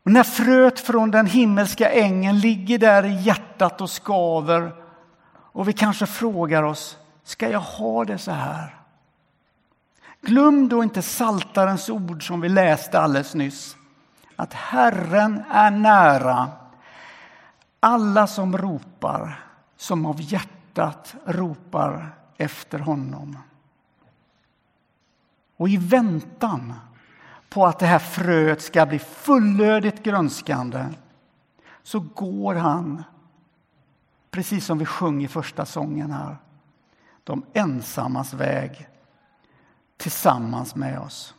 Och 0.03 0.11
när 0.11 0.23
fröet 0.23 0.79
från 0.79 1.11
den 1.11 1.25
himmelska 1.25 1.91
ängen 1.91 2.39
ligger 2.39 2.77
där 2.77 3.05
i 3.05 3.21
hjärtat 3.21 3.81
och 3.81 3.89
skaver 3.89 4.71
och 5.29 5.67
vi 5.67 5.73
kanske 5.73 6.05
frågar 6.05 6.63
oss, 6.63 6.97
ska 7.23 7.49
jag 7.49 7.59
ha 7.59 8.05
det 8.05 8.17
så 8.17 8.31
här? 8.31 8.75
Glöm 10.21 10.69
då 10.69 10.83
inte 10.83 11.01
Saltarens 11.01 11.89
ord 11.89 12.27
som 12.27 12.41
vi 12.41 12.49
läste 12.49 12.99
alldeles 12.99 13.35
nyss. 13.35 13.75
Att 14.35 14.53
Herren 14.53 15.43
är 15.51 15.71
nära 15.71 16.51
alla 17.87 18.27
som 18.27 18.57
ropar, 18.57 19.45
som 19.75 20.05
av 20.05 20.21
hjärtat 20.21 21.15
ropar 21.25 22.15
efter 22.37 22.79
honom. 22.79 23.37
Och 25.57 25.69
i 25.69 25.77
väntan 25.77 26.73
på 27.49 27.65
att 27.65 27.79
det 27.79 27.85
här 27.85 27.99
fröet 27.99 28.61
ska 28.61 28.85
bli 28.85 28.99
fullödigt 28.99 30.03
grönskande 30.03 30.85
så 31.83 31.99
går 31.99 32.55
han, 32.55 33.03
precis 34.31 34.65
som 34.65 34.77
vi 34.77 34.85
sjöng 34.85 35.23
i 35.23 35.27
första 35.27 35.65
sången 35.65 36.11
här, 36.11 36.37
de 37.23 37.45
ensammas 37.53 38.33
väg 38.33 38.89
tillsammans 39.97 40.75
med 40.75 40.99
oss. 40.99 41.35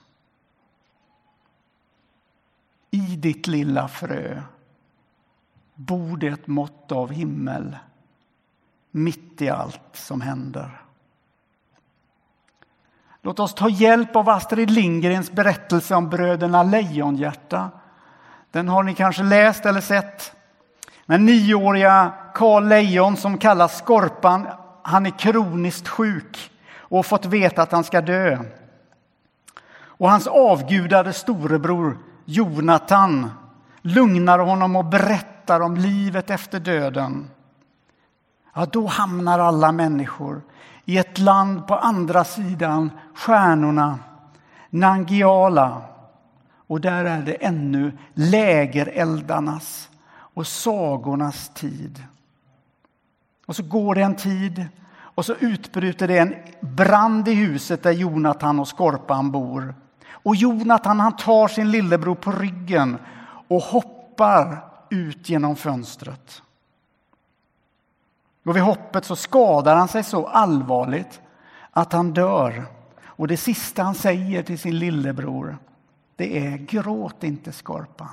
I 2.90 3.16
ditt 3.16 3.46
lilla 3.46 3.88
frö 3.88 4.42
bor 5.78 6.16
det 6.16 6.26
ett 6.26 6.46
mått 6.46 6.92
av 6.92 7.12
himmel 7.12 7.76
mitt 8.90 9.42
i 9.42 9.48
allt 9.48 9.90
som 9.92 10.20
händer. 10.20 10.82
Låt 13.22 13.40
oss 13.40 13.54
ta 13.54 13.68
hjälp 13.68 14.16
av 14.16 14.28
Astrid 14.28 14.70
Lindgrens 14.70 15.32
berättelse 15.32 15.94
om 15.94 16.10
bröderna 16.10 16.62
Lejonhjärta. 16.62 17.70
Den 18.50 18.68
har 18.68 18.82
ni 18.82 18.94
kanske 18.94 19.22
läst 19.22 19.66
eller 19.66 19.80
sett. 19.80 20.36
Den 21.06 21.24
nioåriga 21.24 22.12
Karl 22.34 22.68
Lejon 22.68 23.16
som 23.16 23.38
kallas 23.38 23.78
Skorpan, 23.78 24.46
han 24.82 25.06
är 25.06 25.18
kroniskt 25.18 25.88
sjuk 25.88 26.50
och 26.76 26.98
har 26.98 27.02
fått 27.02 27.26
veta 27.26 27.62
att 27.62 27.72
han 27.72 27.84
ska 27.84 28.00
dö. 28.00 28.38
Och 29.80 30.10
hans 30.10 30.26
avgudade 30.26 31.12
storebror 31.12 31.98
Jonatan 32.24 33.30
lugnar 33.82 34.38
honom 34.38 34.76
och 34.76 34.84
berättar 34.84 35.37
om 35.50 35.76
livet 35.76 36.30
efter 36.30 36.60
döden. 36.60 37.30
Ja, 38.54 38.66
då 38.66 38.86
hamnar 38.86 39.38
alla 39.38 39.72
människor 39.72 40.42
i 40.84 40.98
ett 40.98 41.18
land 41.18 41.66
på 41.66 41.74
andra 41.74 42.24
sidan 42.24 42.90
stjärnorna, 43.14 43.98
Nangiala. 44.70 45.82
Och 46.66 46.80
där 46.80 47.04
är 47.04 47.22
det 47.22 47.32
ännu 47.34 47.92
lägereldarnas 48.14 49.88
och 50.10 50.46
sagornas 50.46 51.48
tid. 51.54 52.04
Och 53.46 53.56
så 53.56 53.62
går 53.62 53.94
det 53.94 54.02
en 54.02 54.16
tid 54.16 54.66
och 55.18 55.24
så 55.24 55.34
utbryter 55.34 56.08
det 56.08 56.18
en 56.18 56.34
brand 56.60 57.28
i 57.28 57.34
huset 57.34 57.82
där 57.82 57.92
Jonatan 57.92 58.60
och 58.60 58.68
Skorpan 58.68 59.30
bor. 59.30 59.74
Och 60.10 60.36
Jonatan 60.36 61.00
han 61.00 61.16
tar 61.16 61.48
sin 61.48 61.70
lillebror 61.70 62.14
på 62.14 62.32
ryggen 62.32 62.98
och 63.48 63.62
hoppar 63.62 64.67
ut 64.90 65.28
genom 65.28 65.56
fönstret. 65.56 66.42
Och 68.44 68.56
vid 68.56 68.62
hoppet 68.62 69.04
så 69.04 69.16
skadar 69.16 69.76
han 69.76 69.88
sig 69.88 70.04
så 70.04 70.26
allvarligt 70.26 71.20
att 71.70 71.92
han 71.92 72.12
dör. 72.12 72.64
Och 73.04 73.28
det 73.28 73.36
sista 73.36 73.82
han 73.82 73.94
säger 73.94 74.42
till 74.42 74.58
sin 74.58 74.78
lillebror 74.78 75.58
det 76.16 76.38
är 76.46 76.56
gråt 76.56 77.24
inte 77.24 77.52
Skorpan. 77.52 78.08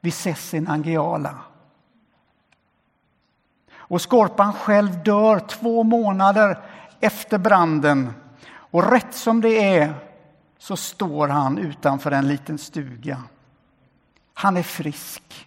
Vi 0.00 0.08
ses 0.08 0.54
i 0.54 0.66
Angiala. 0.68 1.38
Och 3.76 4.02
Skorpan 4.02 4.52
själv 4.52 5.02
dör 5.02 5.38
två 5.38 5.82
månader 5.82 6.58
efter 7.00 7.38
branden. 7.38 8.12
Och 8.46 8.90
rätt 8.90 9.14
som 9.14 9.40
det 9.40 9.76
är 9.78 9.94
så 10.58 10.76
står 10.76 11.28
han 11.28 11.58
utanför 11.58 12.10
en 12.10 12.28
liten 12.28 12.58
stuga. 12.58 13.22
Han 14.34 14.56
är 14.56 14.62
frisk. 14.62 15.46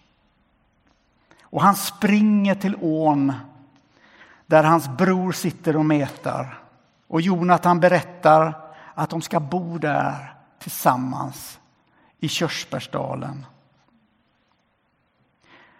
Och 1.42 1.62
han 1.62 1.76
springer 1.76 2.54
till 2.54 2.76
ån 2.80 3.32
där 4.46 4.64
hans 4.64 4.88
bror 4.88 5.32
sitter 5.32 5.76
och 5.76 5.84
metar. 5.84 6.62
Och 7.06 7.20
Jonathan 7.20 7.80
berättar 7.80 8.54
att 8.94 9.10
de 9.10 9.22
ska 9.22 9.40
bo 9.40 9.78
där 9.78 10.34
tillsammans 10.58 11.58
i 12.18 12.28
Körsbärsdalen. 12.28 13.46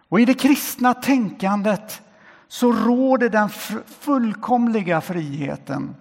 Och 0.08 0.20
i 0.20 0.24
det 0.24 0.34
kristna 0.34 0.94
tänkandet 0.94 2.02
så 2.48 2.72
råder 2.72 3.28
den 3.28 3.48
fullkomliga 3.86 5.00
friheten 5.00 5.96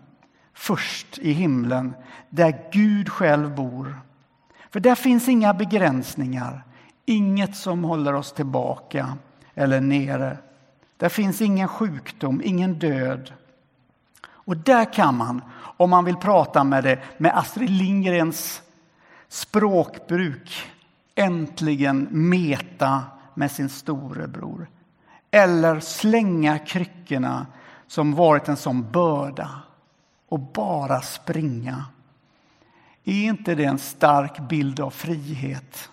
först 0.53 1.17
i 1.17 1.31
himlen 1.31 1.93
där 2.29 2.69
Gud 2.71 3.09
själv 3.09 3.55
bor. 3.55 4.01
För 4.69 4.79
där 4.79 4.95
finns 4.95 5.27
inga 5.27 5.53
begränsningar, 5.53 6.63
inget 7.07 7.55
som 7.55 7.83
håller 7.83 8.13
oss 8.13 8.31
tillbaka 8.33 9.17
eller 9.55 9.81
nere. 9.81 10.37
Där 10.97 11.09
finns 11.09 11.41
ingen 11.41 11.67
sjukdom, 11.67 12.41
ingen 12.43 12.73
död. 12.73 13.33
Och 14.27 14.57
där 14.57 14.93
kan 14.93 15.17
man, 15.17 15.41
om 15.77 15.89
man 15.89 16.05
vill 16.05 16.15
prata 16.15 16.63
med 16.63 16.83
det 16.83 16.99
med 17.17 17.37
Astrid 17.37 17.69
Lindgrens 17.69 18.61
språkbruk, 19.27 20.71
äntligen 21.15 22.07
meta 22.11 23.03
med 23.33 23.51
sin 23.51 23.69
storebror. 23.69 24.67
Eller 25.31 25.79
slänga 25.79 26.59
kryckorna 26.59 27.45
som 27.87 28.15
varit 28.15 28.47
en 28.47 28.57
sån 28.57 28.91
börda 28.91 29.49
och 30.29 30.39
bara 30.39 31.01
springa. 31.01 31.85
Är 33.03 33.23
inte 33.23 33.55
det 33.55 33.65
en 33.65 33.79
stark 33.79 34.39
bild 34.39 34.79
av 34.79 34.89
frihet? 34.89 35.89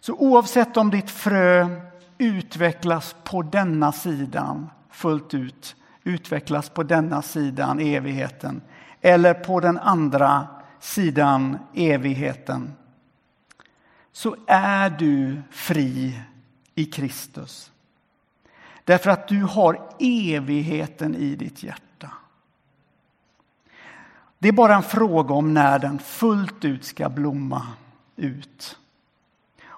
Så 0.00 0.14
oavsett 0.14 0.76
om 0.76 0.90
ditt 0.90 1.10
frö 1.10 1.80
utvecklas 2.18 3.16
på 3.24 3.42
denna 3.42 3.92
sidan 3.92 4.70
fullt 4.90 5.34
ut, 5.34 5.76
utvecklas 6.04 6.70
på 6.70 6.82
denna 6.82 7.22
sidan 7.22 7.80
evigheten 7.80 8.62
eller 9.00 9.34
på 9.34 9.60
den 9.60 9.78
andra 9.78 10.46
sidan 10.80 11.58
evigheten 11.74 12.72
så 14.12 14.36
är 14.46 14.90
du 14.90 15.42
fri 15.50 16.20
i 16.74 16.84
Kristus. 16.84 17.72
Därför 18.84 19.10
att 19.10 19.28
du 19.28 19.42
har 19.42 19.88
evigheten 19.98 21.14
i 21.14 21.34
ditt 21.34 21.62
hjärta. 21.62 22.10
Det 24.38 24.48
är 24.48 24.52
bara 24.52 24.76
en 24.76 24.82
fråga 24.82 25.34
om 25.34 25.54
när 25.54 25.78
den 25.78 25.98
fullt 25.98 26.64
ut 26.64 26.84
ska 26.84 27.08
blomma 27.08 27.66
ut. 28.16 28.79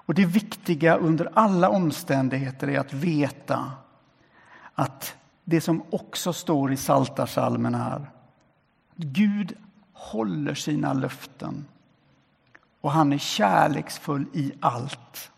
Och 0.05 0.13
det 0.13 0.25
viktiga 0.25 0.95
under 0.95 1.31
alla 1.33 1.69
omständigheter 1.69 2.67
är 2.69 2.79
att 2.79 2.93
veta 2.93 3.71
att 4.73 5.15
det 5.43 5.61
som 5.61 5.83
också 5.89 6.33
står 6.33 6.71
i 6.71 6.77
Saltarsalmen 6.77 7.75
här. 7.75 8.11
Gud 8.95 9.57
håller 9.93 10.55
sina 10.55 10.93
löften 10.93 11.65
och 12.81 12.91
han 12.91 13.13
är 13.13 13.17
kärleksfull 13.17 14.25
i 14.33 14.51
allt. 14.59 15.31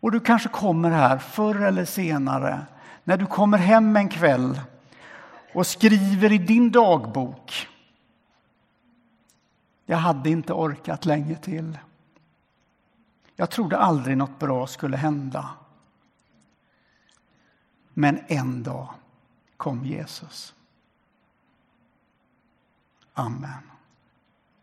Och 0.00 0.12
du 0.12 0.20
kanske 0.20 0.48
kommer 0.48 0.90
här 0.90 1.18
förr 1.18 1.60
eller 1.60 1.84
senare 1.84 2.66
när 3.04 3.16
du 3.16 3.26
kommer 3.26 3.58
hem 3.58 3.96
en 3.96 4.08
kväll 4.08 4.60
och 5.54 5.66
skriver 5.66 6.32
i 6.32 6.38
din 6.38 6.70
dagbok. 6.70 7.68
Jag 9.86 9.96
hade 9.96 10.30
inte 10.30 10.52
orkat 10.52 11.04
länge 11.04 11.36
till. 11.36 11.78
Jag 13.36 13.50
trodde 13.50 13.78
aldrig 13.78 14.16
något 14.16 14.38
bra 14.38 14.66
skulle 14.66 14.96
hända. 14.96 15.50
Men 17.94 18.18
en 18.26 18.62
dag 18.62 18.88
kom 19.56 19.84
Jesus. 19.84 20.54
Amen. 23.14 23.73